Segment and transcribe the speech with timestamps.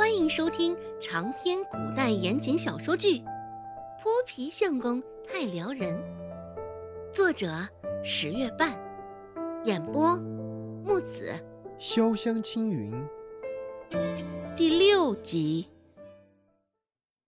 [0.00, 3.18] 欢迎收听长篇古代言情小说剧
[4.02, 5.94] 《泼皮相公太撩人》，
[7.12, 7.68] 作者
[8.02, 8.80] 十月半，
[9.66, 10.16] 演播
[10.82, 11.34] 木子
[11.78, 12.90] 潇湘青云，
[14.56, 15.68] 第六集。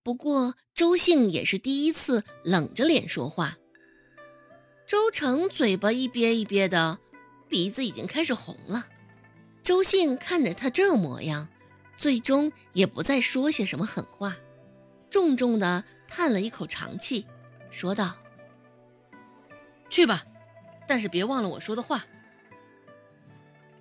[0.03, 3.59] 不过周兴也是第一次冷着脸说话。
[4.87, 7.01] 周成嘴巴一憋一憋的，
[7.51, 8.87] 鼻子已经开始红了。
[9.63, 11.49] 周兴看着他这模样，
[11.97, 14.37] 最终也不再说些什么狠话，
[15.11, 17.27] 重重的叹了一口长气，
[17.71, 18.17] 说道
[19.89, 20.25] ：“去吧，
[20.89, 22.05] 但是别忘了我说的话。”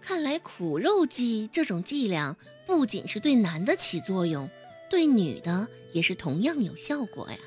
[0.01, 4.49] 看来苦肉计这种伎俩不仅是对男的起作用，
[4.89, 7.37] 对女的也是同样有效果呀。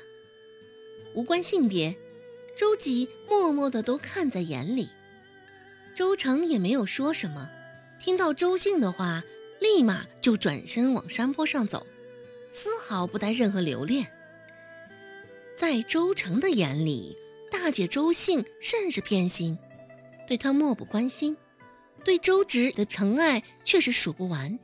[1.13, 1.95] 无关性别，
[2.57, 4.89] 周吉默默的都看在眼里。
[5.93, 7.49] 周成也没有说什么。
[7.99, 9.23] 听到周兴的话，
[9.59, 11.85] 立马就转身往山坡上走，
[12.49, 14.05] 丝毫不带任何留恋。
[15.57, 17.17] 在周成的眼里，
[17.49, 19.57] 大姐周兴甚是偏心，
[20.27, 21.35] 对他漠不关心；
[22.03, 24.59] 对周芷的疼爱却是数不完。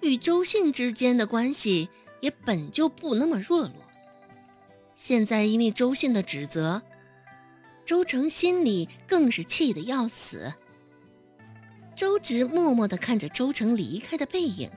[0.00, 3.74] 与周兴之间的关系也本就不那么热络，
[4.94, 6.82] 现在因为周兴的指责，
[7.84, 10.54] 周成心里更是气得要死。
[12.00, 14.70] 周直默默地看着周成离开的背影，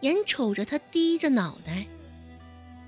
[0.00, 1.86] 眼瞅着他低着脑袋，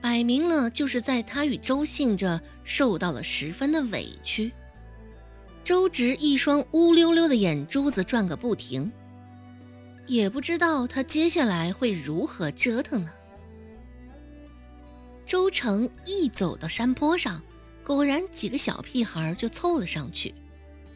[0.00, 4.50] 摆明了就是在他与周兴这受到了十分的委屈。
[5.62, 8.90] 周直一双乌溜溜的眼珠子转个不停，
[10.08, 13.12] 也不知道他接下来会如何折腾呢。
[15.24, 17.40] 周成一走到山坡上，
[17.84, 20.34] 果然几个小屁孩就凑了上去，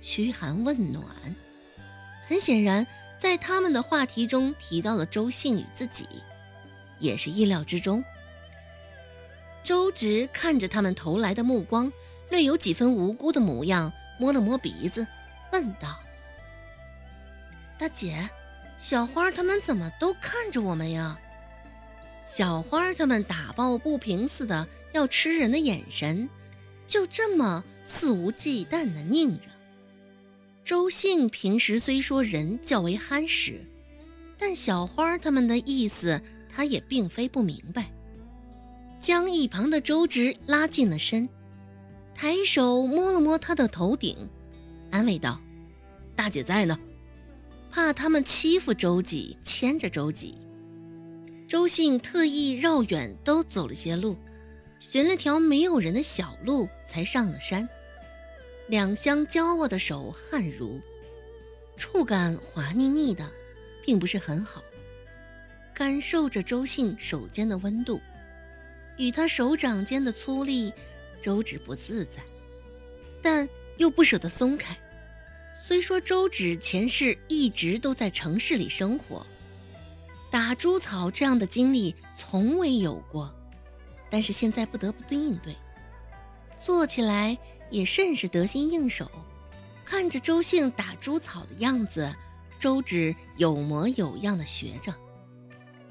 [0.00, 1.06] 嘘寒问暖。
[2.26, 2.86] 很显然，
[3.18, 6.06] 在他们的话题中提到了周信与自己，
[6.98, 8.04] 也是意料之中。
[9.62, 11.92] 周直看着他们投来的目光，
[12.30, 15.06] 略有几分无辜的模样，摸了摸鼻子，
[15.52, 16.00] 问道
[17.78, 18.28] ：“大姐，
[18.78, 21.18] 小花他们怎么都看着我们呀？”
[22.26, 26.28] 小花他们打抱不平似的要吃人的眼神，
[26.86, 29.48] 就这么肆无忌惮地拧着。
[30.64, 33.60] 周兴平时虽说人较为憨实，
[34.38, 37.92] 但小花他们的意思他也并非不明白。
[38.98, 41.28] 将一旁的周直拉近了身，
[42.14, 44.16] 抬手摸了摸他的头顶，
[44.90, 45.38] 安慰道
[46.16, 46.78] ：“大姐在呢。”
[47.70, 50.38] 怕他们欺负周几，牵着周几。
[51.46, 54.16] 周兴特意绕远都走了些路，
[54.78, 57.68] 寻了条没有人的小路，才上了山。
[58.66, 60.80] 两相交握的手汗如，
[61.76, 63.30] 触感滑腻腻的，
[63.84, 64.62] 并不是很好。
[65.74, 68.00] 感受着周信手间的温度，
[68.96, 70.72] 与他手掌间的粗粝，
[71.20, 72.22] 周芷不自在，
[73.20, 74.76] 但又不舍得松开。
[75.54, 79.26] 虽说周芷前世一直都在城市里生活，
[80.30, 83.34] 打猪草这样的经历从未有过，
[84.08, 85.56] 但是现在不得不对应对，
[86.64, 87.36] 做起来。
[87.70, 89.10] 也甚是得心应手，
[89.84, 92.14] 看着周兴打猪草的样子，
[92.60, 94.94] 周芷有模有样的学着。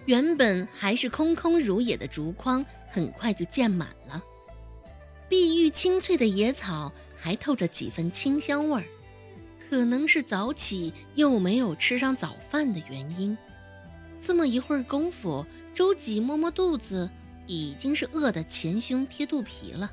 [0.06, 4.24] 原本还是空空如也的竹筐，很快就建满了。
[5.28, 8.86] 碧玉清脆的野草还透着几分清香味儿，
[9.60, 13.38] 可能是早起又没有吃上早饭的原因。
[14.22, 17.10] 这么一会儿功夫，周几摸摸肚子，
[17.46, 19.92] 已经是饿得前胸贴肚皮了。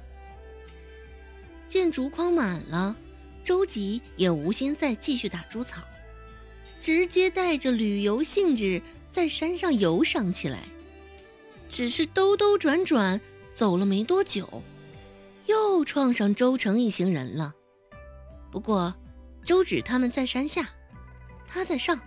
[1.70, 2.96] 见竹筐满了，
[3.44, 5.80] 周吉也无心再继续打猪草，
[6.80, 10.64] 直接带着旅游兴致在山上游赏起来。
[11.68, 13.20] 只是兜兜转转
[13.52, 14.64] 走了没多久，
[15.46, 17.54] 又撞上周成一行人了。
[18.50, 18.92] 不过
[19.44, 20.70] 周芷他们在山下，
[21.46, 22.00] 他在上，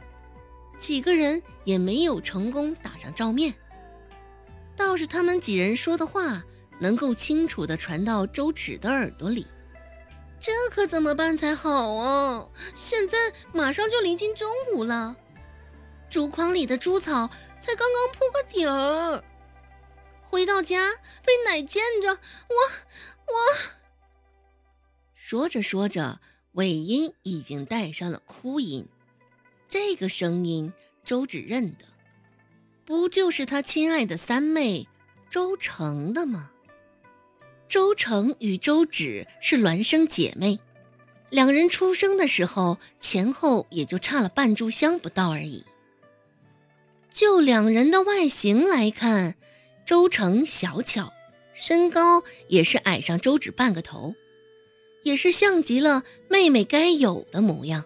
[0.77, 3.53] 几个人也没有成功打上照面。
[4.75, 6.43] 倒是他们几人说的话，
[6.83, 9.47] 能够清楚地传到周芷的耳朵里。
[10.37, 12.45] 这可怎么办才好啊！
[12.75, 15.15] 现在马上就临近中午了，
[16.09, 19.23] 竹筐里的猪草才刚刚铺个底儿。
[20.21, 20.91] 回到家
[21.23, 22.17] 被奶见着，我
[23.27, 23.33] 我……
[25.13, 26.19] 说着说着，
[26.51, 28.89] 尾音已经带上了哭音。
[29.69, 30.73] 这个声音
[31.05, 31.85] 周芷认得，
[32.83, 34.89] 不就是他亲爱的三妹
[35.29, 36.51] 周成的吗？
[37.73, 40.59] 周成与周芷是孪生姐妹，
[41.31, 45.63] 两人出生的时候前后也就差了半炷香不到而已。
[47.09, 49.33] 就两人的外形来看，
[49.87, 51.13] 周成小巧，
[51.51, 54.13] 身高也是矮上周芷半个头，
[55.01, 57.85] 也是像极了妹妹该有的模样。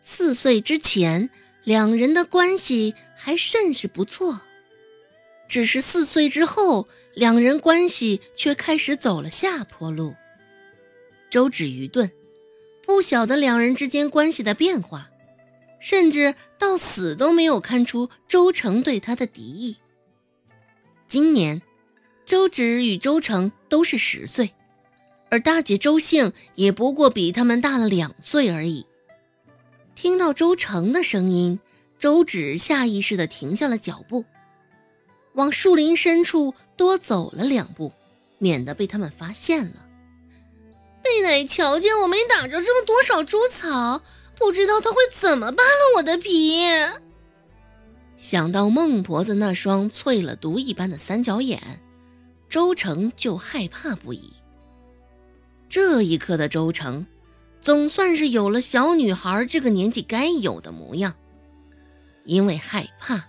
[0.00, 1.28] 四岁之前，
[1.64, 4.40] 两人的关系还甚是不错，
[5.50, 10.14] 只是四岁之后，两人关系却开始走了下坡路。
[11.28, 12.12] 周芷愚钝，
[12.86, 15.10] 不晓得两人之间关系的变化，
[15.80, 19.78] 甚至到死都没有看出周成对他的敌意。
[21.08, 21.60] 今年，
[22.24, 24.52] 周芷与周成都是十岁，
[25.30, 28.86] 而大姐周姓也不过比他们大了两岁而已。
[29.96, 31.58] 听到周成的声音，
[31.98, 34.24] 周芷下意识地停下了脚步，
[35.34, 37.92] 往树林深处多走了两步，
[38.38, 39.86] 免得被他们发现了。
[41.02, 44.02] 贝奶瞧见我没打着这么多少猪草，
[44.36, 46.62] 不知道他会怎么扒了我的皮。
[48.16, 51.82] 想到孟婆子那双淬了毒一般的三角眼，
[52.48, 54.32] 周成就害怕不已。
[55.68, 57.06] 这一刻的周成。
[57.62, 61.14] 总算是有了小女孩这个年纪该有的模样。
[62.24, 63.28] 因为害怕，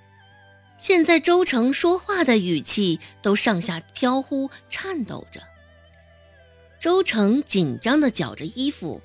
[0.82, 5.44] 现在周成说话的语气都上下飘忽、颤抖着。
[6.80, 9.00] 周成紧张地绞着衣服，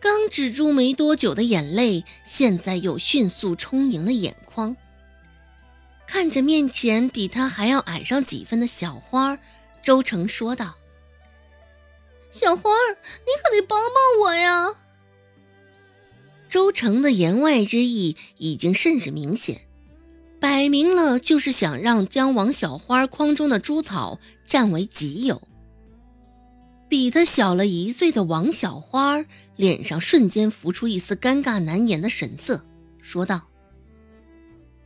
[0.00, 4.74] 刚止住没多久的眼泪，现在又迅速充盈了眼眶。
[6.06, 9.38] 看着面前比他还要矮上几分的小花，
[9.82, 10.78] 周成说道。
[12.30, 14.76] 小花，你可得帮帮我呀！
[16.48, 19.66] 周成的言外之意已经甚是明显，
[20.42, 25.40] 摆明了就是想让将王小花筐中的猪草占为己有。
[26.88, 29.24] 比他小了一岁的王小花
[29.54, 32.66] 脸上瞬间浮出一丝尴尬难言的神色，
[33.00, 33.42] 说道：“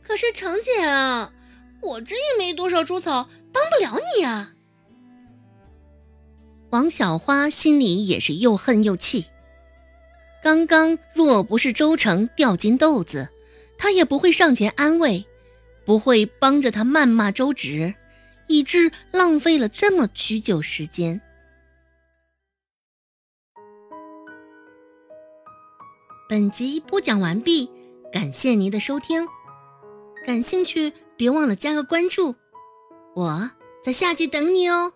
[0.05, 1.33] 可是程姐啊，
[1.81, 4.53] 我这也没多少猪草，帮不了你呀。”
[6.69, 9.25] 王小花心里也是又恨又气。
[10.43, 13.29] 刚刚若不是周成掉金豆子，
[13.75, 15.25] 她也不会上前安慰，
[15.87, 17.95] 不会帮着他谩骂周芷，
[18.47, 21.21] 以致浪费了这么许久时间。
[26.27, 27.71] 本集播讲完毕，
[28.11, 29.25] 感谢您的收听。
[30.25, 32.35] 感兴趣别忘了加个关注，
[33.15, 33.51] 我
[33.81, 34.91] 在下集等你哦。